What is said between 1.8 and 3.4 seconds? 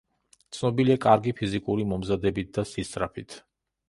მომზადებით და სისწრაფით.